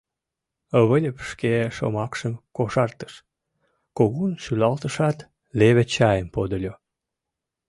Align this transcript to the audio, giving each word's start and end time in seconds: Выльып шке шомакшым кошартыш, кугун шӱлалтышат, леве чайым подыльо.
Выльып 0.87 1.17
шке 1.29 1.51
шомакшым 1.75 2.33
кошартыш, 2.55 3.13
кугун 3.97 4.31
шӱлалтышат, 4.43 5.17
леве 5.59 5.83
чайым 5.93 6.27
подыльо. 6.35 6.73